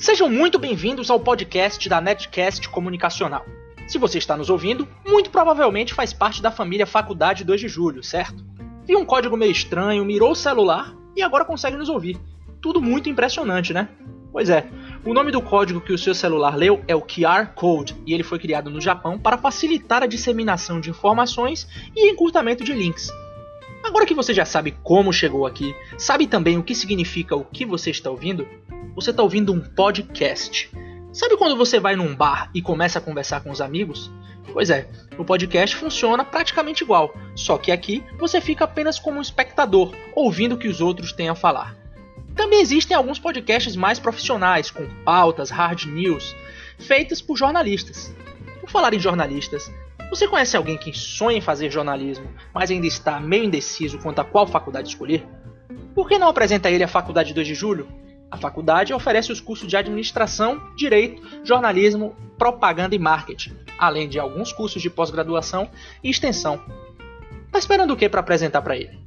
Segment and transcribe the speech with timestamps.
[0.00, 3.44] Sejam muito bem-vindos ao podcast da Netcast Comunicacional.
[3.86, 8.02] Se você está nos ouvindo, muito provavelmente faz parte da família Faculdade 2 de Julho,
[8.02, 8.42] certo?
[8.86, 12.18] Viu um código meio estranho, mirou o celular e agora consegue nos ouvir.
[12.62, 13.90] Tudo muito impressionante, né?
[14.32, 14.70] Pois é,
[15.04, 18.22] o nome do código que o seu celular leu é o QR Code e ele
[18.22, 23.10] foi criado no Japão para facilitar a disseminação de informações e encurtamento de links.
[23.84, 27.66] Agora que você já sabe como chegou aqui, sabe também o que significa o que
[27.66, 28.48] você está ouvindo?
[28.94, 30.70] Você está ouvindo um podcast.
[31.12, 34.10] Sabe quando você vai num bar e começa a conversar com os amigos?
[34.52, 39.22] Pois é, o podcast funciona praticamente igual, só que aqui você fica apenas como um
[39.22, 41.76] espectador, ouvindo o que os outros têm a falar.
[42.34, 46.34] Também existem alguns podcasts mais profissionais, com pautas, hard news,
[46.78, 48.14] feitas por jornalistas.
[48.60, 49.70] Por falar em jornalistas,
[50.10, 54.24] você conhece alguém que sonha em fazer jornalismo, mas ainda está meio indeciso quanto a
[54.24, 55.24] qual faculdade escolher?
[55.94, 57.88] Por que não apresenta ele a Faculdade 2 de Julho?
[58.30, 64.52] A faculdade oferece os cursos de administração, direito, jornalismo, propaganda e marketing, além de alguns
[64.52, 65.68] cursos de pós-graduação
[66.02, 66.60] e extensão.
[67.50, 68.98] Tá esperando o que para apresentar para ele?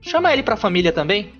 [0.00, 1.32] Chama ele para a família também.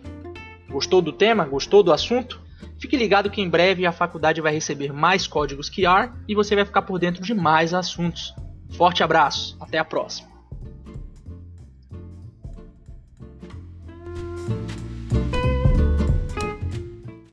[0.69, 1.45] Gostou do tema?
[1.45, 2.41] Gostou do assunto?
[2.79, 6.65] Fique ligado que em breve a faculdade vai receber mais códigos QR e você vai
[6.65, 8.33] ficar por dentro de mais assuntos.
[8.71, 10.28] Forte abraço, até a próxima.